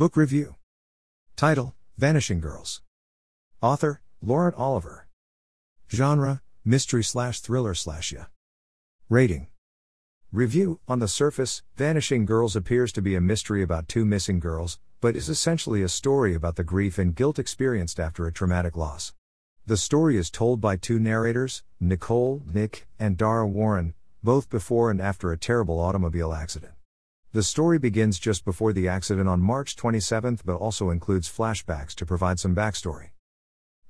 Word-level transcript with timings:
Book 0.00 0.16
Review 0.16 0.54
Title 1.36 1.74
Vanishing 1.98 2.40
Girls. 2.40 2.80
Author 3.60 4.00
Lauren 4.22 4.54
Oliver. 4.56 5.06
Genre 5.90 6.40
Mystery 6.64 7.04
slash 7.04 7.40
thriller 7.40 7.74
slash 7.74 8.10
ya. 8.10 8.24
Rating 9.10 9.48
Review 10.32 10.80
On 10.88 11.00
the 11.00 11.06
surface, 11.06 11.62
Vanishing 11.76 12.24
Girls 12.24 12.56
appears 12.56 12.92
to 12.92 13.02
be 13.02 13.14
a 13.14 13.20
mystery 13.20 13.62
about 13.62 13.88
two 13.88 14.06
missing 14.06 14.40
girls, 14.40 14.78
but 15.02 15.16
is 15.16 15.28
essentially 15.28 15.82
a 15.82 15.88
story 15.90 16.34
about 16.34 16.56
the 16.56 16.64
grief 16.64 16.96
and 16.96 17.14
guilt 17.14 17.38
experienced 17.38 18.00
after 18.00 18.26
a 18.26 18.32
traumatic 18.32 18.78
loss. 18.78 19.12
The 19.66 19.76
story 19.76 20.16
is 20.16 20.30
told 20.30 20.62
by 20.62 20.76
two 20.76 20.98
narrators, 20.98 21.62
Nicole, 21.78 22.40
Nick, 22.50 22.86
and 22.98 23.18
Dara 23.18 23.46
Warren, 23.46 23.92
both 24.24 24.48
before 24.48 24.90
and 24.90 24.98
after 24.98 25.30
a 25.30 25.36
terrible 25.36 25.78
automobile 25.78 26.32
accident. 26.32 26.72
The 27.32 27.44
story 27.44 27.78
begins 27.78 28.18
just 28.18 28.44
before 28.44 28.72
the 28.72 28.88
accident 28.88 29.28
on 29.28 29.40
March 29.40 29.76
27 29.76 30.40
but 30.44 30.56
also 30.56 30.90
includes 30.90 31.30
flashbacks 31.30 31.94
to 31.94 32.04
provide 32.04 32.40
some 32.40 32.56
backstory. 32.56 33.10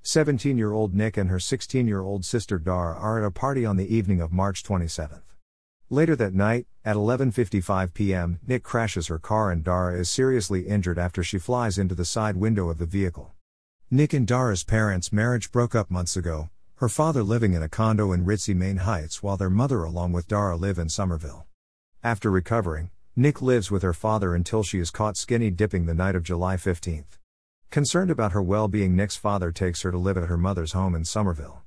17 0.03 0.59
year 0.59 0.71
old 0.71 0.93
Nick 0.93 1.17
and 1.17 1.27
her 1.31 1.39
16 1.39 1.87
year 1.87 2.01
old 2.01 2.23
sister 2.23 2.59
Dara 2.59 2.93
are 2.93 3.17
at 3.17 3.25
a 3.25 3.31
party 3.31 3.65
on 3.65 3.77
the 3.77 3.95
evening 3.95 4.21
of 4.21 4.31
March 4.31 4.61
27. 4.61 5.23
Later 5.89 6.15
that 6.17 6.35
night, 6.35 6.67
at 6.85 6.95
11:55 6.95 7.95
p.m., 7.95 8.39
Nick 8.45 8.61
crashes 8.61 9.07
her 9.07 9.17
car 9.17 9.49
and 9.49 9.63
Dara 9.63 9.97
is 9.97 10.07
seriously 10.07 10.67
injured 10.67 10.99
after 10.99 11.23
she 11.23 11.39
flies 11.39 11.79
into 11.79 11.95
the 11.95 12.05
side 12.05 12.37
window 12.37 12.69
of 12.69 12.77
the 12.77 12.85
vehicle. 12.85 13.31
Nick 13.89 14.13
and 14.13 14.27
Dara's 14.27 14.63
parents' 14.63 15.11
marriage 15.11 15.51
broke 15.51 15.73
up 15.73 15.89
months 15.89 16.15
ago, 16.15 16.51
her 16.75 16.89
father 16.89 17.23
living 17.23 17.53
in 17.53 17.63
a 17.63 17.69
condo 17.69 18.11
in 18.11 18.23
Ritzy, 18.23 18.55
Main 18.55 18.77
Heights, 18.77 19.23
while 19.23 19.35
their 19.35 19.49
mother, 19.49 19.83
along 19.83 20.11
with 20.11 20.27
Dara, 20.27 20.55
live 20.55 20.77
in 20.77 20.89
Somerville. 20.89 21.47
After 22.03 22.29
recovering, 22.29 22.91
Nick 23.15 23.41
lives 23.41 23.69
with 23.69 23.83
her 23.83 23.91
father 23.91 24.33
until 24.33 24.63
she 24.63 24.79
is 24.79 24.89
caught 24.89 25.17
skinny 25.17 25.49
dipping 25.49 25.85
the 25.85 25.93
night 25.93 26.15
of 26.15 26.23
July 26.23 26.55
15. 26.55 27.03
Concerned 27.69 28.09
about 28.09 28.31
her 28.31 28.41
well 28.41 28.69
being, 28.69 28.95
Nick's 28.95 29.17
father 29.17 29.51
takes 29.51 29.81
her 29.81 29.91
to 29.91 29.97
live 29.97 30.15
at 30.15 30.29
her 30.29 30.37
mother's 30.37 30.71
home 30.71 30.95
in 30.95 31.03
Somerville. 31.03 31.61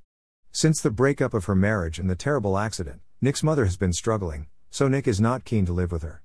Since 0.53 0.81
the 0.81 0.91
breakup 0.91 1.35
of 1.35 1.45
her 1.45 1.55
marriage 1.55 1.99
and 1.99 2.09
the 2.09 2.17
terrible 2.17 2.57
accident, 2.57 3.03
Nick's 3.21 3.43
mother 3.43 3.67
has 3.67 3.77
been 3.77 3.93
struggling, 3.93 4.47
so 4.71 4.89
Nick 4.89 5.07
is 5.07 5.21
not 5.21 5.45
keen 5.45 5.67
to 5.67 5.75
live 5.75 5.93
with 5.93 6.03
her. 6.03 6.23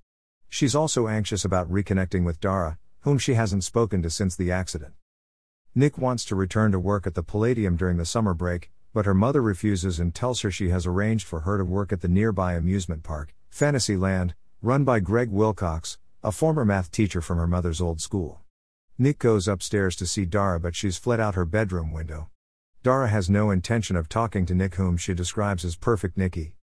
She's 0.48 0.74
also 0.74 1.10
anxious 1.10 1.44
about 1.44 1.70
reconnecting 1.70 2.24
with 2.24 2.40
Dara, 2.40 2.78
whom 3.02 3.18
she 3.18 3.34
hasn't 3.34 3.66
spoken 3.66 4.02
to 4.04 4.10
since 4.10 4.38
the 4.38 4.54
accident. 4.54 4.94
Nick 5.76 5.98
wants 5.98 6.24
to 6.26 6.36
return 6.36 6.72
to 6.72 6.80
work 6.80 7.06
at 7.06 7.16
the 7.16 7.24
Palladium 7.24 7.76
during 7.76 7.98
the 7.98 8.06
summer 8.06 8.34
break, 8.34 8.72
but 8.94 9.06
her 9.06 9.14
mother 9.14 9.42
refuses 9.42 10.00
and 10.00 10.16
tells 10.16 10.40
her 10.42 10.50
she 10.50 10.70
has 10.70 10.88
arranged 10.88 11.28
for 11.28 11.42
her 11.42 11.58
to 11.58 11.66
work 11.66 11.92
at 11.92 12.00
the 12.00 12.08
nearby 12.08 12.54
amusement 12.54 13.04
park, 13.04 13.36
Fantasyland, 13.50 14.34
run 14.62 14.84
by 14.84 15.00
Greg 15.00 15.30
Wilcox, 15.30 15.98
a 16.22 16.34
former 16.34 16.66
math 16.66 16.92
teacher 16.92 17.22
from 17.22 17.38
her 17.38 17.48
mother's 17.48 17.80
old 17.80 18.02
school. 18.02 18.42
Nick 18.98 19.18
goes 19.18 19.48
upstairs 19.48 19.96
to 19.96 20.06
see 20.06 20.26
Dara, 20.26 20.60
but 20.60 20.76
she's 20.76 20.98
fled 20.98 21.22
out 21.22 21.36
her 21.36 21.46
bedroom 21.46 21.94
window. 21.94 22.30
Dara 22.84 23.08
has 23.08 23.30
no 23.30 23.52
intention 23.52 23.96
of 23.96 24.10
talking 24.10 24.46
to 24.46 24.54
Nick, 24.54 24.76
whom 24.76 24.98
she 24.98 25.14
describes 25.14 25.64
as 25.64 25.78
perfect 25.78 26.18
Nicky. 26.18 26.56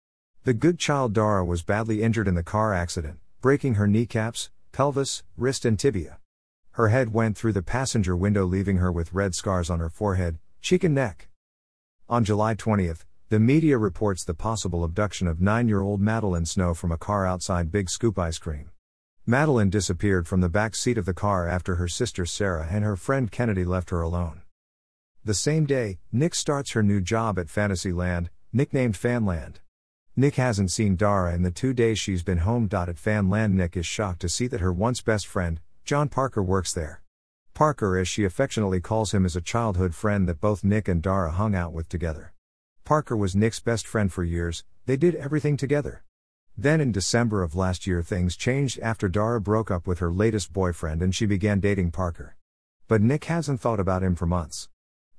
The 0.43 0.55
good 0.55 0.81
child 0.81 1.13
Dara 1.13 1.45
was 1.45 1.63
badly 1.63 2.03
injured 2.03 2.27
in 2.27 2.35
the 2.35 2.43
car 2.43 2.75
accident, 2.75 3.21
breaking 3.41 3.75
her 3.75 3.87
kneecaps, 3.87 4.51
pelvis, 4.73 5.23
wrist, 5.37 5.65
and 5.65 5.79
tibia. 5.79 6.19
Her 6.73 6.89
head 6.89 7.15
went 7.15 7.37
through 7.37 7.53
the 7.53 7.63
passenger 7.63 8.17
window, 8.17 8.45
leaving 8.45 8.79
her 8.79 8.91
with 8.91 9.15
red 9.15 9.37
scars 9.37 9.71
on 9.71 9.79
her 9.79 9.89
forehead, 9.89 10.39
cheek, 10.61 10.83
and 10.83 10.97
neck. 10.97 11.29
On 12.09 12.25
July 12.25 12.57
20th, 12.57 13.05
the 13.31 13.41
media 13.41 13.79
reports 13.79 14.23
the 14.23 14.35
possible 14.35 14.85
abduction 14.85 15.27
of 15.27 15.41
nine 15.41 15.67
year 15.67 15.81
old 15.81 15.99
Madeline 15.99 16.45
Snow 16.45 16.75
from 16.75 16.93
a 16.93 16.99
car 16.99 17.27
outside 17.27 17.73
Big 17.73 17.89
Scoop 17.89 18.19
Ice 18.19 18.39
Cream. 18.39 18.71
Madeline 19.25 19.71
disappeared 19.71 20.29
from 20.29 20.43
the 20.43 20.51
back 20.51 20.75
seat 20.75 20.99
of 20.99 21.07
the 21.07 21.15
car 21.15 21.49
after 21.49 21.77
her 21.77 21.89
sister 21.89 22.27
Sarah 22.27 22.69
and 22.71 22.85
her 22.85 22.97
friend 22.97 23.33
Kennedy 23.33 23.65
left 23.65 23.89
her 23.89 24.03
alone. 24.03 24.43
The 25.25 25.33
same 25.33 25.65
day, 25.65 26.01
Nick 26.13 26.35
starts 26.35 26.73
her 26.73 26.83
new 26.83 27.01
job 27.01 27.39
at 27.39 27.49
Fantasyland, 27.49 28.29
nicknamed 28.53 28.95
Fanland. 28.95 29.61
Nick 30.15 30.35
hasn't 30.35 30.71
seen 30.71 30.95
Dara 30.95 31.35
in 31.35 31.43
the 31.43 31.51
two 31.51 31.73
days 31.73 31.99
she's 31.99 32.23
been 32.23 32.39
home. 32.39 32.69
At 32.71 32.99
Fanland, 32.99 33.55
Nick 33.55 33.75
is 33.75 33.87
shocked 33.87 34.21
to 34.21 34.29
see 34.29 34.47
that 34.49 34.61
her 34.61 34.73
once 34.73 35.01
best 35.01 35.27
friend, 35.27 35.61
John 35.87 36.11
Parker, 36.11 36.43
works 36.43 36.75
there. 36.75 37.03
Parker, 37.55 37.97
as 37.97 38.07
she 38.07 38.25
affectionately 38.25 38.83
calls 38.83 39.15
him, 39.15 39.25
is 39.25 39.35
a 39.35 39.41
childhood 39.41 39.95
friend 39.95 40.29
that 40.29 40.43
both 40.43 40.63
Nick 40.63 40.89
and 40.89 41.03
Dara 41.03 41.31
hung 41.31 41.55
out 41.55 41.73
with 41.73 41.89
together. 41.89 42.35
Parker 42.85 43.17
was 43.17 43.35
Nick's 43.35 43.61
best 43.61 43.87
friend 43.87 44.13
for 44.13 44.23
years, 44.23 44.63
they 44.85 44.99
did 44.99 45.15
everything 45.15 45.57
together. 45.57 46.05
Then 46.55 46.83
in 46.83 46.93
December 46.93 47.43
of 47.43 47.55
last 47.55 47.87
year, 47.87 48.03
things 48.03 48.37
changed 48.37 48.79
after 48.81 49.09
Dara 49.09 49.41
broke 49.41 49.71
up 49.71 49.87
with 49.87 50.01
her 50.01 50.13
latest 50.13 50.53
boyfriend 50.53 51.01
and 51.01 51.15
she 51.15 51.25
began 51.25 51.61
dating 51.61 51.93
Parker. 51.93 52.37
But 52.87 53.01
Nick 53.01 53.25
hasn't 53.25 53.63
thought 53.63 53.81
about 53.81 54.03
him 54.03 54.15
for 54.15 54.27
months. 54.27 54.69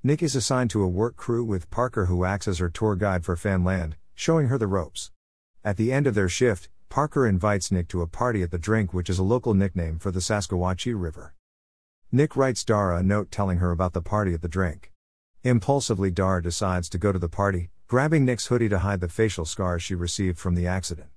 Nick 0.00 0.22
is 0.22 0.36
assigned 0.36 0.70
to 0.70 0.82
a 0.84 0.88
work 0.88 1.16
crew 1.16 1.42
with 1.42 1.68
Parker, 1.68 2.06
who 2.06 2.24
acts 2.24 2.46
as 2.46 2.58
her 2.58 2.70
tour 2.70 2.94
guide 2.94 3.24
for 3.24 3.34
Fanland, 3.34 3.96
showing 4.14 4.46
her 4.46 4.58
the 4.58 4.68
ropes. 4.68 5.10
At 5.64 5.76
the 5.76 5.92
end 5.92 6.06
of 6.06 6.14
their 6.14 6.28
shift, 6.28 6.68
Parker 6.88 7.26
invites 7.26 7.72
Nick 7.72 7.88
to 7.88 8.00
a 8.00 8.06
party 8.06 8.44
at 8.44 8.52
the 8.52 8.58
drink, 8.58 8.94
which 8.94 9.10
is 9.10 9.18
a 9.18 9.24
local 9.24 9.54
nickname 9.54 9.98
for 9.98 10.12
the 10.12 10.20
Saskatchewan 10.20 10.76
River. 10.94 11.34
Nick 12.12 12.36
writes 12.36 12.62
Dara 12.62 12.98
a 12.98 13.02
note 13.02 13.32
telling 13.32 13.58
her 13.58 13.72
about 13.72 13.92
the 13.92 14.02
party 14.02 14.32
at 14.34 14.42
the 14.42 14.48
drink. 14.48 14.92
Impulsively, 15.44 16.10
Dara 16.10 16.42
decides 16.42 16.88
to 16.88 16.98
go 16.98 17.12
to 17.12 17.18
the 17.18 17.28
party, 17.28 17.70
grabbing 17.86 18.24
Nick's 18.24 18.46
hoodie 18.46 18.68
to 18.68 18.80
hide 18.80 19.00
the 19.00 19.08
facial 19.08 19.44
scars 19.44 19.82
she 19.82 19.94
received 19.94 20.38
from 20.38 20.54
the 20.54 20.66
accident. 20.66 21.08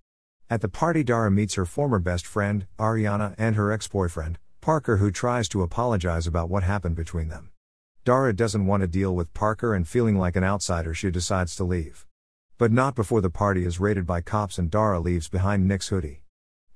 At 0.50 0.62
the 0.62 0.70
party, 0.70 1.04
Dara 1.04 1.30
meets 1.30 1.56
her 1.56 1.66
former 1.66 2.00
best 2.00 2.26
friend, 2.26 2.68
Ariana, 2.78 3.36
and 3.38 3.56
her 3.56 3.72
ex 3.72 3.88
boyfriend, 3.88 4.40
Parker, 4.62 4.98
who 4.98 5.12
tries 5.12 5.48
to 5.50 5.62
apologize 5.62 6.28
about 6.28 6.50
what 6.50 6.64
happened 6.64 6.96
between 6.96 7.30
them. 7.30 7.52
Dara 8.06 8.34
doesn't 8.34 8.66
want 8.66 8.82
to 8.82 8.88
deal 8.88 9.16
with 9.16 9.34
Parker 9.34 9.74
and 9.74 9.88
feeling 9.88 10.18
like 10.18 10.36
an 10.36 10.44
outsider, 10.44 10.94
she 10.94 11.12
decides 11.12 11.56
to 11.56 11.64
leave. 11.64 12.06
But 12.58 12.72
not 12.72 12.96
before 12.96 13.22
the 13.22 13.30
party 13.30 13.66
is 13.66 13.80
raided 13.80 14.06
by 14.06 14.22
cops 14.22 14.58
and 14.58 14.70
Dara 14.70 15.00
leaves 15.00 15.30
behind 15.30 15.68
Nick's 15.68 15.90
hoodie. 15.90 16.24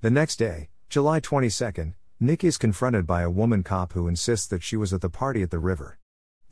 The 0.02 0.10
next 0.10 0.38
day, 0.38 0.70
July 0.90 1.20
22nd, 1.20 1.94
Nick 2.20 2.44
is 2.44 2.58
confronted 2.58 3.08
by 3.08 3.22
a 3.22 3.30
woman 3.30 3.64
cop 3.64 3.94
who 3.94 4.08
insists 4.08 4.48
that 4.48 4.64
she 4.64 4.78
was 4.78 4.94
at 4.94 5.02
the 5.02 5.10
party 5.10 5.42
at 5.42 5.50
the 5.50 5.60
river. 5.60 5.98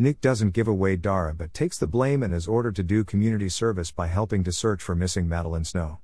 Nick 0.01 0.19
doesn't 0.19 0.55
give 0.55 0.67
away 0.67 0.95
Dara 0.95 1.31
but 1.31 1.53
takes 1.53 1.77
the 1.77 1.85
blame 1.85 2.23
and 2.23 2.33
is 2.33 2.47
ordered 2.47 2.75
to 2.77 2.81
do 2.81 3.03
community 3.03 3.47
service 3.47 3.91
by 3.91 4.07
helping 4.07 4.43
to 4.43 4.51
search 4.51 4.81
for 4.81 4.95
missing 4.95 5.29
Madeline 5.29 5.63
Snow. 5.63 5.99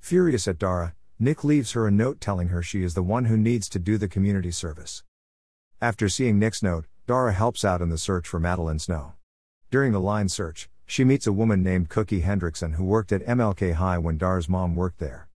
Furious 0.00 0.48
at 0.48 0.58
Dara, 0.58 0.96
Nick 1.20 1.44
leaves 1.44 1.70
her 1.70 1.86
a 1.86 1.92
note 1.92 2.20
telling 2.20 2.48
her 2.48 2.60
she 2.60 2.82
is 2.82 2.94
the 2.94 3.04
one 3.04 3.26
who 3.26 3.36
needs 3.36 3.68
to 3.68 3.78
do 3.78 3.98
the 3.98 4.08
community 4.08 4.50
service. 4.50 5.04
After 5.80 6.08
seeing 6.08 6.40
Nick's 6.40 6.60
note, 6.60 6.86
Dara 7.06 7.32
helps 7.32 7.64
out 7.64 7.80
in 7.80 7.88
the 7.88 7.98
search 7.98 8.26
for 8.26 8.40
Madeline 8.40 8.80
Snow. 8.80 9.12
During 9.70 9.92
the 9.92 10.00
line 10.00 10.28
search, 10.28 10.68
she 10.84 11.04
meets 11.04 11.28
a 11.28 11.32
woman 11.32 11.62
named 11.62 11.88
Cookie 11.88 12.22
Hendrickson 12.22 12.74
who 12.74 12.84
worked 12.84 13.12
at 13.12 13.24
MLK 13.26 13.74
High 13.74 13.98
when 13.98 14.18
Dara's 14.18 14.48
mom 14.48 14.74
worked 14.74 14.98
there. 14.98 15.28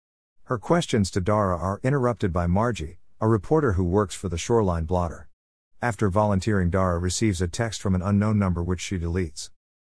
Her 0.46 0.58
questions 0.58 1.12
to 1.12 1.20
Dara 1.20 1.56
are 1.56 1.78
interrupted 1.84 2.32
by 2.32 2.48
Margie, 2.48 2.98
a 3.20 3.28
reporter 3.28 3.74
who 3.74 3.84
works 3.84 4.16
for 4.16 4.28
the 4.28 4.36
Shoreline 4.36 4.84
Blotter. 4.84 5.28
After 5.82 6.10
volunteering, 6.10 6.68
Dara 6.68 6.98
receives 6.98 7.40
a 7.40 7.48
text 7.48 7.80
from 7.80 7.94
an 7.94 8.02
unknown 8.02 8.38
number 8.38 8.62
which 8.62 8.82
she 8.82 8.98
deletes. 8.98 9.48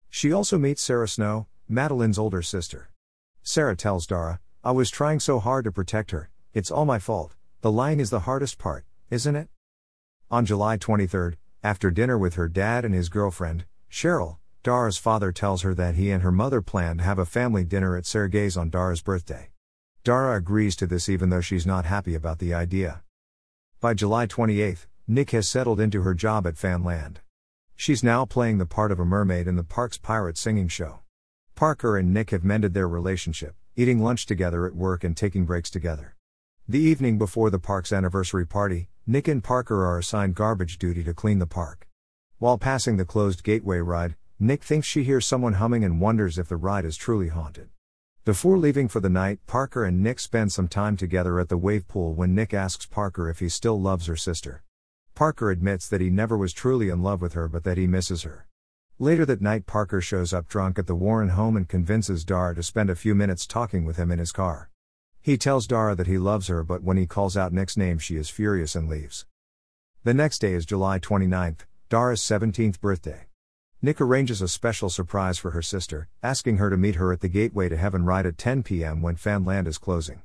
She 0.09 0.33
also 0.33 0.57
meets 0.57 0.81
Sarah 0.81 1.07
Snow, 1.07 1.47
Madeline's 1.69 2.19
older 2.19 2.41
sister. 2.41 2.89
Sarah 3.41 3.77
tells 3.77 4.05
Dara, 4.05 4.41
I 4.65 4.71
was 4.71 4.91
trying 4.91 5.21
so 5.21 5.39
hard 5.39 5.63
to 5.63 5.71
protect 5.71 6.11
her, 6.11 6.29
it's 6.53 6.71
all 6.71 6.83
my 6.83 6.99
fault. 6.99 7.35
The 7.61 7.71
lying 7.71 8.01
is 8.01 8.09
the 8.09 8.21
hardest 8.21 8.57
part, 8.57 8.85
isn't 9.09 9.37
it? 9.37 9.47
On 10.29 10.45
July 10.45 10.75
23, 10.75 11.35
after 11.63 11.89
dinner 11.89 12.17
with 12.17 12.33
her 12.33 12.49
dad 12.49 12.83
and 12.83 12.93
his 12.93 13.07
girlfriend, 13.07 13.63
Cheryl, 13.89 14.39
Dara's 14.63 14.97
father 14.97 15.31
tells 15.31 15.61
her 15.61 15.73
that 15.73 15.95
he 15.95 16.11
and 16.11 16.21
her 16.21 16.33
mother 16.33 16.61
plan 16.61 16.97
to 16.97 17.03
have 17.05 17.17
a 17.17 17.25
family 17.25 17.63
dinner 17.63 17.95
at 17.95 18.05
Sergei's 18.05 18.57
on 18.57 18.69
Dara's 18.69 19.01
birthday. 19.01 19.51
Dara 20.03 20.35
agrees 20.35 20.75
to 20.75 20.85
this 20.85 21.07
even 21.07 21.29
though 21.29 21.39
she's 21.39 21.65
not 21.65 21.85
happy 21.85 22.13
about 22.13 22.39
the 22.39 22.53
idea. 22.53 23.03
By 23.79 23.93
July 23.93 24.25
28, 24.25 24.85
Nick 25.09 25.31
has 25.31 25.47
settled 25.47 25.79
into 25.79 26.01
her 26.01 26.13
job 26.13 26.45
at 26.45 26.57
Fanland. 26.57 27.21
She's 27.77 28.03
now 28.03 28.25
playing 28.25 28.57
the 28.57 28.65
part 28.65 28.91
of 28.91 28.99
a 28.99 29.05
mermaid 29.05 29.47
in 29.47 29.55
the 29.55 29.63
park's 29.63 29.97
pirate 29.97 30.37
singing 30.37 30.67
show. 30.67 30.99
Parker 31.55 31.95
and 31.95 32.13
Nick 32.13 32.31
have 32.31 32.43
mended 32.43 32.73
their 32.73 32.89
relationship, 32.89 33.55
eating 33.77 34.01
lunch 34.01 34.25
together 34.25 34.65
at 34.65 34.75
work 34.75 35.05
and 35.05 35.15
taking 35.15 35.45
breaks 35.45 35.69
together. 35.69 36.17
The 36.67 36.79
evening 36.79 37.17
before 37.17 37.49
the 37.49 37.57
park's 37.57 37.93
anniversary 37.93 38.45
party, 38.45 38.89
Nick 39.05 39.29
and 39.29 39.41
Parker 39.41 39.85
are 39.85 39.97
assigned 39.97 40.35
garbage 40.35 40.77
duty 40.77 41.05
to 41.05 41.13
clean 41.13 41.39
the 41.39 41.47
park. 41.47 41.87
While 42.39 42.57
passing 42.57 42.97
the 42.97 43.05
closed 43.05 43.45
gateway 43.45 43.77
ride, 43.77 44.17
Nick 44.41 44.61
thinks 44.61 44.87
she 44.87 45.05
hears 45.05 45.25
someone 45.25 45.53
humming 45.53 45.85
and 45.85 46.01
wonders 46.01 46.37
if 46.37 46.49
the 46.49 46.57
ride 46.57 46.83
is 46.83 46.97
truly 46.97 47.29
haunted. 47.29 47.69
Before 48.25 48.57
leaving 48.57 48.89
for 48.89 48.99
the 48.99 49.09
night, 49.09 49.39
Parker 49.47 49.85
and 49.85 50.03
Nick 50.03 50.19
spend 50.19 50.51
some 50.51 50.67
time 50.67 50.97
together 50.97 51.39
at 51.39 51.47
the 51.47 51.57
wave 51.57 51.87
pool 51.87 52.13
when 52.13 52.35
Nick 52.35 52.53
asks 52.53 52.85
Parker 52.85 53.29
if 53.29 53.39
he 53.39 53.47
still 53.47 53.79
loves 53.79 54.07
her 54.07 54.17
sister. 54.17 54.63
Parker 55.17 55.49
admits 55.49 55.89
that 55.89 55.99
he 55.99 56.11
never 56.11 56.37
was 56.37 56.53
truly 56.53 56.89
in 56.89 57.01
love 57.01 57.23
with 57.23 57.33
her 57.33 57.47
but 57.47 57.63
that 57.63 57.75
he 57.75 57.87
misses 57.87 58.21
her. 58.21 58.45
Later 58.99 59.25
that 59.25 59.41
night, 59.41 59.65
Parker 59.65 59.99
shows 59.99 60.31
up 60.31 60.47
drunk 60.47 60.77
at 60.77 60.85
the 60.85 60.93
Warren 60.93 61.29
home 61.29 61.57
and 61.57 61.67
convinces 61.67 62.23
Dara 62.23 62.53
to 62.53 62.61
spend 62.61 62.91
a 62.91 62.95
few 62.95 63.15
minutes 63.15 63.47
talking 63.47 63.83
with 63.83 63.97
him 63.97 64.11
in 64.11 64.19
his 64.19 64.31
car. 64.31 64.69
He 65.19 65.35
tells 65.35 65.65
Dara 65.65 65.95
that 65.95 66.05
he 66.05 66.19
loves 66.19 66.49
her, 66.49 66.63
but 66.63 66.83
when 66.83 66.97
he 66.97 67.07
calls 67.07 67.35
out 67.35 67.51
Nick's 67.51 67.75
name, 67.75 67.97
she 67.97 68.15
is 68.15 68.29
furious 68.29 68.75
and 68.75 68.87
leaves. 68.87 69.25
The 70.03 70.13
next 70.13 70.37
day 70.37 70.53
is 70.53 70.67
July 70.67 70.99
29th, 70.99 71.61
Dara's 71.89 72.21
17th 72.21 72.79
birthday. 72.79 73.25
Nick 73.81 73.99
arranges 73.99 74.43
a 74.43 74.47
special 74.47 74.87
surprise 74.87 75.39
for 75.39 75.49
her 75.49 75.63
sister, 75.63 76.09
asking 76.21 76.57
her 76.57 76.69
to 76.69 76.77
meet 76.77 76.93
her 76.93 77.11
at 77.11 77.21
the 77.21 77.27
Gateway 77.27 77.69
to 77.69 77.77
Heaven 77.77 78.05
right 78.05 78.23
at 78.23 78.37
10 78.37 78.61
p.m. 78.61 79.01
when 79.01 79.15
Fanland 79.15 79.67
is 79.67 79.79
closing. 79.79 80.21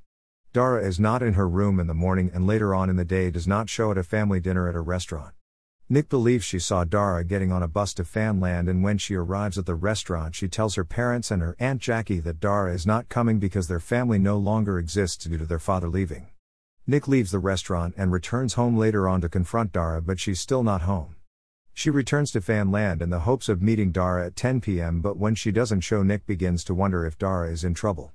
Dara 0.52 0.86
is 0.86 1.00
not 1.00 1.22
in 1.22 1.32
her 1.32 1.48
room 1.48 1.80
in 1.80 1.86
the 1.86 1.94
morning 1.94 2.30
and 2.34 2.46
later 2.46 2.74
on 2.74 2.90
in 2.90 2.96
the 2.96 3.06
day 3.06 3.30
does 3.30 3.46
not 3.46 3.70
show 3.70 3.90
at 3.90 3.96
a 3.96 4.02
family 4.02 4.38
dinner 4.38 4.68
at 4.68 4.74
a 4.74 4.82
restaurant. 4.82 5.32
Nick 5.88 6.10
believes 6.10 6.44
she 6.44 6.58
saw 6.58 6.84
Dara 6.84 7.24
getting 7.24 7.50
on 7.50 7.62
a 7.62 7.68
bus 7.68 7.94
to 7.94 8.04
Fanland 8.04 8.68
and 8.68 8.82
when 8.82 8.98
she 8.98 9.14
arrives 9.14 9.56
at 9.56 9.64
the 9.64 9.74
restaurant 9.74 10.34
she 10.34 10.48
tells 10.48 10.74
her 10.74 10.84
parents 10.84 11.30
and 11.30 11.40
her 11.40 11.56
Aunt 11.58 11.80
Jackie 11.80 12.20
that 12.20 12.38
Dara 12.38 12.74
is 12.74 12.84
not 12.84 13.08
coming 13.08 13.38
because 13.38 13.66
their 13.66 13.80
family 13.80 14.18
no 14.18 14.36
longer 14.36 14.78
exists 14.78 15.24
due 15.24 15.38
to 15.38 15.46
their 15.46 15.58
father 15.58 15.88
leaving. 15.88 16.28
Nick 16.86 17.08
leaves 17.08 17.30
the 17.30 17.38
restaurant 17.38 17.94
and 17.96 18.12
returns 18.12 18.52
home 18.52 18.76
later 18.76 19.08
on 19.08 19.22
to 19.22 19.30
confront 19.30 19.72
Dara 19.72 20.02
but 20.02 20.20
she's 20.20 20.40
still 20.40 20.62
not 20.62 20.82
home. 20.82 21.16
She 21.72 21.88
returns 21.88 22.30
to 22.32 22.42
Fanland 22.42 23.00
in 23.00 23.08
the 23.08 23.20
hopes 23.20 23.48
of 23.48 23.62
meeting 23.62 23.90
Dara 23.90 24.26
at 24.26 24.36
10 24.36 24.60
p.m., 24.60 25.00
but 25.00 25.16
when 25.16 25.34
she 25.34 25.50
doesn't 25.50 25.80
show, 25.80 26.02
Nick 26.02 26.26
begins 26.26 26.62
to 26.64 26.74
wonder 26.74 27.06
if 27.06 27.16
Dara 27.16 27.50
is 27.50 27.64
in 27.64 27.72
trouble. 27.72 28.12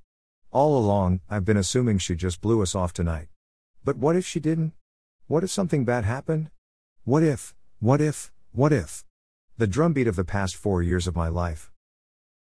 All 0.52 0.78
along, 0.78 1.20
I've 1.30 1.44
been 1.44 1.58
assuming 1.58 1.98
she 1.98 2.16
just 2.16 2.40
blew 2.40 2.62
us 2.62 2.74
off 2.74 2.94
tonight. 2.94 3.28
But 3.84 3.98
what 3.98 4.16
if 4.16 4.26
she 4.26 4.40
didn't? 4.40 4.74
What 5.28 5.44
if 5.44 5.52
something 5.52 5.84
bad 5.84 6.06
happened? 6.06 6.52
What 7.04 7.22
if, 7.22 7.54
what 7.80 8.00
if, 8.00 8.32
what 8.54 8.72
if? 8.72 9.04
The 9.58 9.68
drumbeat 9.68 10.08
of 10.08 10.16
the 10.16 10.24
past 10.24 10.56
four 10.56 10.82
years 10.82 11.06
of 11.06 11.18
my 11.18 11.28
life. 11.28 11.70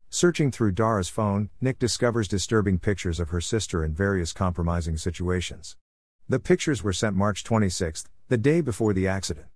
Searching 0.09 0.51
through 0.51 0.71
Dara's 0.71 1.09
phone, 1.09 1.50
Nick 1.59 1.80
discovers 1.80 2.30
disturbing 2.30 2.80
pictures 2.80 3.19
of 3.19 3.30
her 3.30 3.42
sister 3.42 3.83
in 3.83 3.94
various 3.94 4.31
compromising 4.31 4.95
situations. 4.95 5.75
The 6.30 6.39
pictures 6.39 6.81
were 6.81 6.94
sent 6.94 7.15
March 7.15 7.44
26, 7.44 8.06
the 8.30 8.38
day 8.38 8.62
before 8.62 8.94
the 8.94 9.07
accident. 9.07 9.48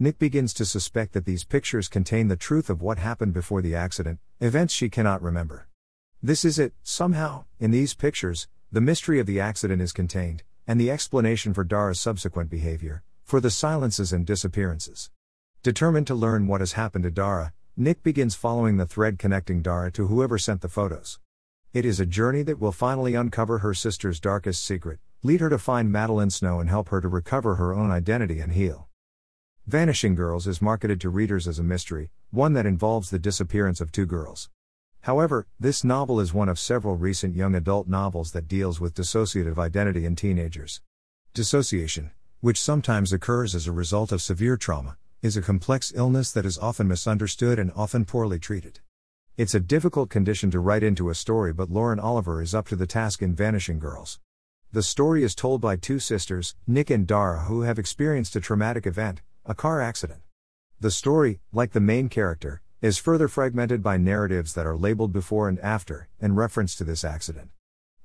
Nick 0.00 0.18
begins 0.18 0.52
to 0.54 0.64
suspect 0.64 1.12
that 1.12 1.24
these 1.24 1.44
pictures 1.44 1.88
contain 1.88 2.26
the 2.26 2.36
truth 2.36 2.68
of 2.68 2.82
what 2.82 2.98
happened 2.98 3.32
before 3.32 3.62
the 3.62 3.76
accident, 3.76 4.18
events 4.40 4.74
she 4.74 4.90
cannot 4.90 5.22
remember. 5.22 5.68
This 6.24 6.44
is 6.44 6.56
it, 6.56 6.72
somehow, 6.84 7.46
in 7.58 7.72
these 7.72 7.94
pictures, 7.94 8.46
the 8.70 8.80
mystery 8.80 9.18
of 9.18 9.26
the 9.26 9.40
accident 9.40 9.82
is 9.82 9.92
contained, 9.92 10.44
and 10.68 10.80
the 10.80 10.88
explanation 10.88 11.52
for 11.52 11.64
Dara's 11.64 11.98
subsequent 11.98 12.48
behavior, 12.48 13.02
for 13.24 13.40
the 13.40 13.50
silences 13.50 14.12
and 14.12 14.24
disappearances. 14.24 15.10
Determined 15.64 16.06
to 16.06 16.14
learn 16.14 16.46
what 16.46 16.60
has 16.60 16.74
happened 16.74 17.02
to 17.02 17.10
Dara, 17.10 17.52
Nick 17.76 18.04
begins 18.04 18.36
following 18.36 18.76
the 18.76 18.86
thread 18.86 19.18
connecting 19.18 19.62
Dara 19.62 19.90
to 19.90 20.06
whoever 20.06 20.38
sent 20.38 20.60
the 20.60 20.68
photos. 20.68 21.18
It 21.72 21.84
is 21.84 21.98
a 21.98 22.06
journey 22.06 22.44
that 22.44 22.60
will 22.60 22.70
finally 22.70 23.16
uncover 23.16 23.58
her 23.58 23.74
sister's 23.74 24.20
darkest 24.20 24.64
secret, 24.64 25.00
lead 25.24 25.40
her 25.40 25.50
to 25.50 25.58
find 25.58 25.90
Madeline 25.90 26.30
Snow, 26.30 26.60
and 26.60 26.70
help 26.70 26.90
her 26.90 27.00
to 27.00 27.08
recover 27.08 27.56
her 27.56 27.74
own 27.74 27.90
identity 27.90 28.38
and 28.38 28.52
heal. 28.52 28.86
Vanishing 29.66 30.14
Girls 30.14 30.46
is 30.46 30.62
marketed 30.62 31.00
to 31.00 31.10
readers 31.10 31.48
as 31.48 31.58
a 31.58 31.64
mystery, 31.64 32.12
one 32.30 32.52
that 32.52 32.64
involves 32.64 33.10
the 33.10 33.18
disappearance 33.18 33.80
of 33.80 33.90
two 33.90 34.06
girls. 34.06 34.48
However, 35.02 35.48
this 35.58 35.82
novel 35.82 36.20
is 36.20 36.32
one 36.32 36.48
of 36.48 36.60
several 36.60 36.94
recent 36.94 37.34
young 37.34 37.56
adult 37.56 37.88
novels 37.88 38.30
that 38.32 38.46
deals 38.46 38.78
with 38.78 38.94
dissociative 38.94 39.58
identity 39.58 40.06
in 40.06 40.14
teenagers. 40.14 40.80
Dissociation, 41.34 42.12
which 42.40 42.60
sometimes 42.60 43.12
occurs 43.12 43.56
as 43.56 43.66
a 43.66 43.72
result 43.72 44.12
of 44.12 44.22
severe 44.22 44.56
trauma, 44.56 44.96
is 45.20 45.36
a 45.36 45.42
complex 45.42 45.92
illness 45.96 46.30
that 46.30 46.46
is 46.46 46.56
often 46.56 46.86
misunderstood 46.86 47.58
and 47.58 47.72
often 47.74 48.04
poorly 48.04 48.38
treated. 48.38 48.78
It's 49.36 49.56
a 49.56 49.60
difficult 49.60 50.08
condition 50.08 50.52
to 50.52 50.60
write 50.60 50.84
into 50.84 51.10
a 51.10 51.16
story, 51.16 51.52
but 51.52 51.68
Lauren 51.68 51.98
Oliver 51.98 52.40
is 52.40 52.54
up 52.54 52.68
to 52.68 52.76
the 52.76 52.86
task 52.86 53.22
in 53.22 53.34
Vanishing 53.34 53.80
Girls. 53.80 54.20
The 54.70 54.84
story 54.84 55.24
is 55.24 55.34
told 55.34 55.60
by 55.60 55.74
two 55.74 55.98
sisters, 55.98 56.54
Nick 56.64 56.90
and 56.90 57.08
Dara, 57.08 57.40
who 57.40 57.62
have 57.62 57.78
experienced 57.78 58.36
a 58.36 58.40
traumatic 58.40 58.86
event, 58.86 59.20
a 59.44 59.54
car 59.54 59.80
accident. 59.80 60.20
The 60.78 60.92
story, 60.92 61.40
like 61.52 61.72
the 61.72 61.80
main 61.80 62.08
character, 62.08 62.61
is 62.82 62.98
further 62.98 63.28
fragmented 63.28 63.80
by 63.80 63.96
narratives 63.96 64.54
that 64.54 64.66
are 64.66 64.76
labeled 64.76 65.12
before 65.12 65.48
and 65.48 65.60
after, 65.60 66.08
in 66.20 66.34
reference 66.34 66.74
to 66.74 66.82
this 66.82 67.04
accident. 67.04 67.48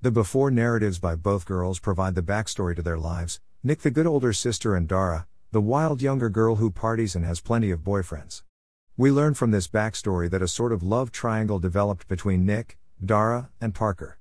The 0.03 0.11
before 0.11 0.51
narratives 0.51 0.99
by 0.99 1.15
both 1.15 1.47
girls 1.47 1.79
provide 1.79 2.13
the 2.13 2.21
backstory 2.21 2.75
to 2.75 2.83
their 2.83 2.99
lives 2.99 3.39
Nick, 3.63 3.81
the 3.81 3.89
good 3.89 4.05
older 4.05 4.31
sister, 4.33 4.75
and 4.75 4.87
Dara, 4.87 5.25
the 5.51 5.59
wild 5.59 6.03
younger 6.03 6.29
girl 6.29 6.57
who 6.57 6.69
parties 6.69 7.15
and 7.15 7.25
has 7.25 7.41
plenty 7.41 7.71
of 7.71 7.79
boyfriends. 7.79 8.43
We 8.95 9.09
learn 9.09 9.33
from 9.33 9.49
this 9.49 9.67
backstory 9.67 10.29
that 10.29 10.43
a 10.43 10.47
sort 10.47 10.71
of 10.71 10.83
love 10.83 11.11
triangle 11.11 11.57
developed 11.57 12.07
between 12.07 12.45
Nick, 12.45 12.77
Dara, 13.03 13.49
and 13.59 13.73
Parker. 13.73 14.19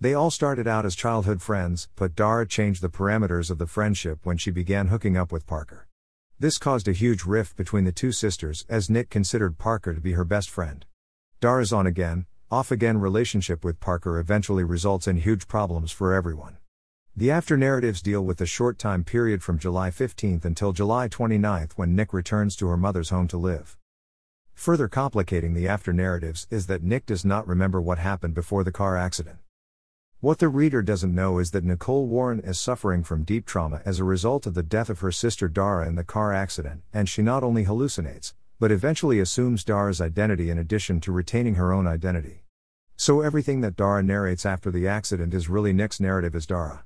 They 0.00 0.14
all 0.14 0.30
started 0.30 0.68
out 0.68 0.86
as 0.86 0.94
childhood 0.94 1.42
friends, 1.42 1.88
but 1.96 2.14
Dara 2.14 2.46
changed 2.46 2.80
the 2.80 2.88
parameters 2.88 3.50
of 3.50 3.58
the 3.58 3.66
friendship 3.66 4.20
when 4.22 4.38
she 4.38 4.52
began 4.52 4.86
hooking 4.86 5.16
up 5.16 5.32
with 5.32 5.48
Parker. 5.48 5.85
This 6.38 6.58
caused 6.58 6.86
a 6.86 6.92
huge 6.92 7.24
rift 7.24 7.56
between 7.56 7.84
the 7.84 7.92
two 7.92 8.12
sisters 8.12 8.66
as 8.68 8.90
Nick 8.90 9.08
considered 9.08 9.56
Parker 9.56 9.94
to 9.94 10.02
be 10.02 10.12
her 10.12 10.24
best 10.24 10.50
friend. 10.50 10.84
Dara's 11.40 11.72
on 11.72 11.86
again, 11.86 12.26
off 12.50 12.70
again 12.70 12.98
relationship 12.98 13.64
with 13.64 13.80
Parker 13.80 14.18
eventually 14.18 14.62
results 14.62 15.08
in 15.08 15.16
huge 15.16 15.48
problems 15.48 15.92
for 15.92 16.12
everyone. 16.12 16.58
The 17.16 17.30
after 17.30 17.56
narratives 17.56 18.02
deal 18.02 18.22
with 18.22 18.36
the 18.36 18.44
short 18.44 18.78
time 18.78 19.02
period 19.02 19.42
from 19.42 19.58
July 19.58 19.90
15 19.90 20.42
until 20.44 20.74
July 20.74 21.08
29 21.08 21.68
when 21.76 21.96
Nick 21.96 22.12
returns 22.12 22.54
to 22.56 22.66
her 22.68 22.76
mother's 22.76 23.08
home 23.08 23.28
to 23.28 23.38
live. 23.38 23.78
Further 24.52 24.88
complicating 24.88 25.54
the 25.54 25.66
after 25.66 25.94
narratives 25.94 26.46
is 26.50 26.66
that 26.66 26.82
Nick 26.82 27.06
does 27.06 27.24
not 27.24 27.48
remember 27.48 27.80
what 27.80 27.96
happened 27.96 28.34
before 28.34 28.62
the 28.62 28.70
car 28.70 28.94
accident. 28.94 29.38
What 30.26 30.40
the 30.40 30.48
reader 30.48 30.82
doesn't 30.82 31.14
know 31.14 31.38
is 31.38 31.52
that 31.52 31.62
Nicole 31.62 32.08
Warren 32.08 32.40
is 32.40 32.58
suffering 32.58 33.04
from 33.04 33.22
deep 33.22 33.46
trauma 33.46 33.80
as 33.84 34.00
a 34.00 34.04
result 34.04 34.44
of 34.44 34.54
the 34.54 34.62
death 34.64 34.90
of 34.90 34.98
her 34.98 35.12
sister 35.12 35.46
Dara 35.46 35.86
in 35.86 35.94
the 35.94 36.02
car 36.02 36.32
accident, 36.32 36.82
and 36.92 37.08
she 37.08 37.22
not 37.22 37.44
only 37.44 37.64
hallucinates, 37.64 38.34
but 38.58 38.72
eventually 38.72 39.20
assumes 39.20 39.62
Dara's 39.62 40.00
identity 40.00 40.50
in 40.50 40.58
addition 40.58 41.00
to 41.02 41.12
retaining 41.12 41.54
her 41.54 41.72
own 41.72 41.86
identity. 41.86 42.42
So 42.96 43.20
everything 43.20 43.60
that 43.60 43.76
Dara 43.76 44.02
narrates 44.02 44.44
after 44.44 44.72
the 44.72 44.88
accident 44.88 45.32
is 45.32 45.48
really 45.48 45.72
Nick's 45.72 46.00
narrative 46.00 46.34
as 46.34 46.44
Dara. 46.44 46.84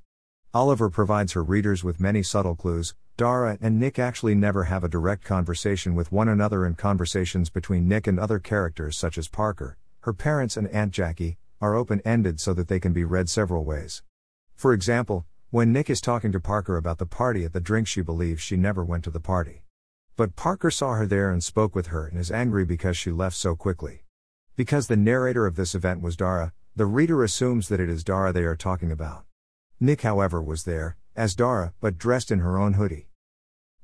Oliver 0.53 0.91
provides 0.91 1.33
her 1.33 1.43
readers 1.43 1.83
with 1.83 1.99
many 1.99 2.23
subtle 2.23 2.55
clues. 2.55 2.95
Dara 3.17 3.57
and 3.63 3.81
Nick 3.81 3.99
actually 3.99 4.35
never 4.35 4.65
have 4.65 4.85
a 4.85 4.89
direct 4.91 5.25
conversation 5.25 5.95
with 5.95 6.13
one 6.13 6.29
another, 6.29 6.67
and 6.67 6.77
conversations 6.77 7.49
between 7.49 7.89
Nick 7.89 8.07
and 8.07 8.21
other 8.21 8.39
characters, 8.39 8.99
such 8.99 9.17
as 9.17 9.29
Parker, 9.29 9.79
her 10.01 10.13
parents, 10.13 10.59
and 10.59 10.69
Aunt 10.69 10.93
Jackie, 10.93 11.39
are 11.61 11.75
open 11.75 12.01
ended 12.05 12.41
so 12.41 12.55
that 12.55 12.69
they 12.69 12.81
can 12.81 12.93
be 12.93 13.05
read 13.05 13.29
several 13.29 13.65
ways. 13.65 14.03
For 14.57 14.73
example, 14.73 15.27
when 15.51 15.73
Nick 15.73 15.91
is 15.91 16.01
talking 16.01 16.33
to 16.33 16.41
Parker 16.41 16.77
about 16.77 16.99
the 16.99 17.07
party 17.07 17.45
at 17.45 17.53
the 17.53 17.61
drink, 17.61 17.89
she 17.89 18.03
believes 18.03 18.41
she 18.41 18.57
never 18.57 18.85
went 18.85 19.05
to 19.05 19.11
the 19.11 19.21
party. 19.21 19.63
But 20.17 20.37
Parker 20.37 20.71
saw 20.71 20.95
her 20.95 21.07
there 21.07 21.31
and 21.31 21.43
spoke 21.43 21.75
with 21.75 21.89
her 21.89 22.07
and 22.07 22.19
is 22.19 22.31
angry 22.31 22.65
because 22.65 22.97
she 22.97 23.11
left 23.11 23.37
so 23.37 23.57
quickly. 23.57 24.05
Because 24.55 24.87
the 24.87 24.97
narrator 24.97 25.47
of 25.47 25.57
this 25.57 25.75
event 25.75 26.03
was 26.03 26.17
Dara, 26.17 26.53
the 26.77 26.87
reader 26.87 27.25
assumes 27.25 27.69
that 27.69 27.81
it 27.81 27.89
is 27.89 28.05
Dara 28.05 28.33
they 28.33 28.45
are 28.45 28.57
talking 28.57 28.93
about. 28.93 29.25
Nick, 29.81 30.03
however, 30.03 30.43
was 30.43 30.65
there, 30.65 30.97
as 31.17 31.35
Dara, 31.35 31.73
but 31.81 31.99
dressed 31.99 32.31
in 32.31 32.39
her 32.41 32.59
own 32.59 32.75
hoodie. 32.75 33.09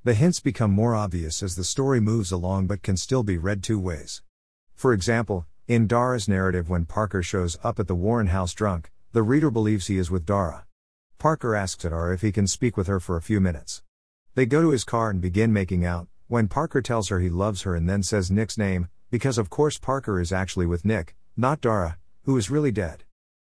The 0.04 0.14
hints 0.14 0.38
become 0.38 0.70
more 0.70 0.94
obvious 0.94 1.42
as 1.42 1.56
the 1.56 1.64
story 1.64 1.98
moves 1.98 2.30
along 2.30 2.68
but 2.68 2.82
can 2.82 2.96
still 2.96 3.22
be 3.22 3.38
read 3.38 3.62
two 3.62 3.80
ways. 3.80 4.22
For 4.74 4.92
example, 4.92 5.46
in 5.68 5.88
Dara's 5.88 6.28
narrative, 6.28 6.70
when 6.70 6.84
Parker 6.84 7.24
shows 7.24 7.58
up 7.64 7.80
at 7.80 7.88
the 7.88 7.94
Warren 7.94 8.28
house 8.28 8.54
drunk, 8.54 8.92
the 9.12 9.24
reader 9.24 9.50
believes 9.50 9.88
he 9.88 9.98
is 9.98 10.12
with 10.12 10.24
Dara. 10.24 10.64
Parker 11.18 11.56
asks 11.56 11.82
Dara 11.82 12.14
if 12.14 12.20
he 12.20 12.30
can 12.30 12.46
speak 12.46 12.76
with 12.76 12.86
her 12.86 13.00
for 13.00 13.16
a 13.16 13.22
few 13.22 13.40
minutes. 13.40 13.82
They 14.36 14.46
go 14.46 14.62
to 14.62 14.70
his 14.70 14.84
car 14.84 15.10
and 15.10 15.20
begin 15.20 15.52
making 15.52 15.84
out, 15.84 16.06
when 16.28 16.46
Parker 16.46 16.80
tells 16.80 17.08
her 17.08 17.18
he 17.18 17.28
loves 17.28 17.62
her 17.62 17.74
and 17.74 17.88
then 17.88 18.04
says 18.04 18.30
Nick's 18.30 18.56
name, 18.56 18.88
because 19.10 19.38
of 19.38 19.50
course 19.50 19.76
Parker 19.76 20.20
is 20.20 20.32
actually 20.32 20.66
with 20.66 20.84
Nick, 20.84 21.16
not 21.36 21.60
Dara, 21.60 21.98
who 22.22 22.36
is 22.36 22.48
really 22.48 22.70
dead. 22.70 23.02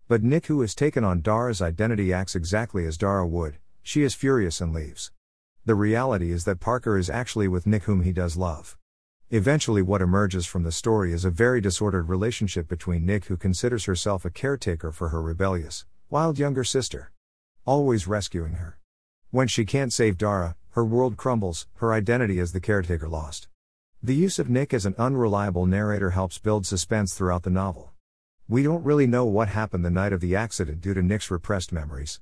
But 0.07 0.23
Nick, 0.23 0.45
who 0.45 0.61
has 0.61 0.73
taken 0.73 1.03
on 1.03 1.19
Dara's 1.19 1.61
identity, 1.61 2.13
acts 2.13 2.35
exactly 2.35 2.85
as 2.85 2.97
Dara 2.97 3.27
would, 3.27 3.57
she 3.83 4.03
is 4.03 4.15
furious 4.15 4.61
and 4.61 4.73
leaves. 4.73 5.11
The 5.65 5.75
reality 5.75 6.31
is 6.31 6.45
that 6.45 6.61
Parker 6.61 6.97
is 6.97 7.09
actually 7.09 7.49
with 7.49 7.67
Nick, 7.67 7.83
whom 7.83 8.03
he 8.03 8.13
does 8.13 8.37
love. 8.37 8.77
Eventually, 9.31 9.81
what 9.81 10.03
emerges 10.03 10.45
from 10.45 10.61
the 10.61 10.71
story 10.71 11.11
is 11.11 11.25
a 11.25 11.31
very 11.31 11.59
disordered 11.59 12.09
relationship 12.09 12.67
between 12.67 13.07
Nick, 13.07 13.25
who 13.25 13.37
considers 13.37 13.85
herself 13.85 14.23
a 14.23 14.29
caretaker 14.29 14.91
for 14.91 15.09
her 15.09 15.19
rebellious, 15.19 15.83
wild 16.11 16.37
younger 16.37 16.63
sister, 16.63 17.11
always 17.65 18.05
rescuing 18.05 18.53
her. 18.53 18.77
When 19.31 19.47
she 19.47 19.65
can't 19.65 19.91
save 19.91 20.19
Dara, 20.19 20.55
her 20.71 20.85
world 20.85 21.17
crumbles, 21.17 21.65
her 21.77 21.91
identity 21.91 22.39
as 22.39 22.51
the 22.51 22.59
caretaker 22.59 23.09
lost. 23.09 23.47
The 24.01 24.13
use 24.13 24.37
of 24.37 24.47
Nick 24.47 24.75
as 24.75 24.85
an 24.85 24.93
unreliable 24.99 25.65
narrator 25.65 26.11
helps 26.11 26.37
build 26.37 26.67
suspense 26.67 27.15
throughout 27.15 27.41
the 27.41 27.49
novel. 27.49 27.93
We 28.47 28.61
don't 28.61 28.85
really 28.85 29.07
know 29.07 29.25
what 29.25 29.47
happened 29.47 29.83
the 29.83 29.89
night 29.89 30.13
of 30.13 30.21
the 30.21 30.35
accident 30.35 30.81
due 30.81 30.93
to 30.93 31.01
Nick's 31.01 31.31
repressed 31.31 31.71
memories. 31.71 32.19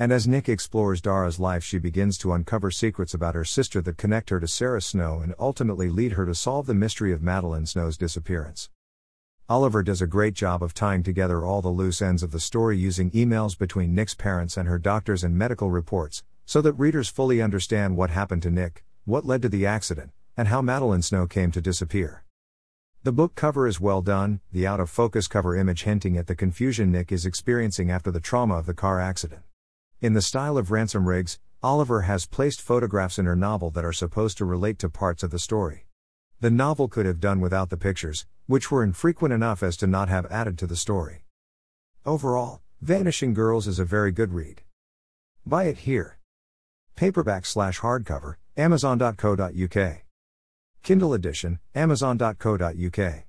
And 0.00 0.12
as 0.12 0.26
Nick 0.26 0.48
explores 0.48 1.02
Dara's 1.02 1.38
life, 1.38 1.62
she 1.62 1.76
begins 1.76 2.16
to 2.18 2.32
uncover 2.32 2.70
secrets 2.70 3.12
about 3.12 3.34
her 3.34 3.44
sister 3.44 3.82
that 3.82 3.98
connect 3.98 4.30
her 4.30 4.40
to 4.40 4.48
Sarah 4.48 4.80
Snow 4.80 5.20
and 5.22 5.34
ultimately 5.38 5.90
lead 5.90 6.12
her 6.12 6.24
to 6.24 6.34
solve 6.34 6.64
the 6.64 6.72
mystery 6.72 7.12
of 7.12 7.20
Madeline 7.20 7.66
Snow's 7.66 7.98
disappearance. 7.98 8.70
Oliver 9.46 9.82
does 9.82 10.00
a 10.00 10.06
great 10.06 10.32
job 10.32 10.62
of 10.62 10.72
tying 10.72 11.02
together 11.02 11.44
all 11.44 11.60
the 11.60 11.68
loose 11.68 12.00
ends 12.00 12.22
of 12.22 12.30
the 12.30 12.40
story 12.40 12.78
using 12.78 13.10
emails 13.10 13.58
between 13.58 13.94
Nick's 13.94 14.14
parents 14.14 14.56
and 14.56 14.66
her 14.66 14.78
doctors 14.78 15.22
and 15.22 15.36
medical 15.36 15.70
reports, 15.70 16.24
so 16.46 16.62
that 16.62 16.72
readers 16.72 17.10
fully 17.10 17.42
understand 17.42 17.94
what 17.94 18.08
happened 18.08 18.42
to 18.44 18.50
Nick, 18.50 18.82
what 19.04 19.26
led 19.26 19.42
to 19.42 19.50
the 19.50 19.66
accident, 19.66 20.12
and 20.34 20.48
how 20.48 20.62
Madeline 20.62 21.02
Snow 21.02 21.26
came 21.26 21.50
to 21.50 21.60
disappear. 21.60 22.24
The 23.02 23.12
book 23.12 23.34
cover 23.34 23.66
is 23.66 23.82
well 23.82 24.00
done, 24.00 24.40
the 24.50 24.66
out 24.66 24.80
of 24.80 24.88
focus 24.88 25.28
cover 25.28 25.54
image 25.54 25.82
hinting 25.82 26.16
at 26.16 26.26
the 26.26 26.34
confusion 26.34 26.90
Nick 26.90 27.12
is 27.12 27.26
experiencing 27.26 27.90
after 27.90 28.10
the 28.10 28.18
trauma 28.18 28.54
of 28.54 28.64
the 28.64 28.72
car 28.72 28.98
accident. 28.98 29.42
In 30.02 30.14
the 30.14 30.22
style 30.22 30.56
of 30.56 30.70
Ransom 30.70 31.06
Riggs, 31.06 31.38
Oliver 31.62 32.02
has 32.02 32.24
placed 32.24 32.62
photographs 32.62 33.18
in 33.18 33.26
her 33.26 33.36
novel 33.36 33.70
that 33.72 33.84
are 33.84 33.92
supposed 33.92 34.38
to 34.38 34.46
relate 34.46 34.78
to 34.78 34.88
parts 34.88 35.22
of 35.22 35.30
the 35.30 35.38
story. 35.38 35.84
The 36.40 36.50
novel 36.50 36.88
could 36.88 37.04
have 37.04 37.20
done 37.20 37.38
without 37.38 37.68
the 37.68 37.76
pictures, 37.76 38.24
which 38.46 38.70
were 38.70 38.82
infrequent 38.82 39.34
enough 39.34 39.62
as 39.62 39.76
to 39.76 39.86
not 39.86 40.08
have 40.08 40.24
added 40.30 40.56
to 40.58 40.66
the 40.66 40.74
story. 40.74 41.26
Overall, 42.06 42.62
Vanishing 42.80 43.34
Girls 43.34 43.66
is 43.66 43.78
a 43.78 43.84
very 43.84 44.10
good 44.10 44.32
read. 44.32 44.62
Buy 45.44 45.64
it 45.64 45.78
here. 45.80 46.18
Paperback 46.96 47.44
slash 47.44 47.80
hardcover, 47.80 48.36
amazon.co.uk. 48.56 50.02
Kindle 50.82 51.12
edition, 51.12 51.58
amazon.co.uk. 51.74 53.24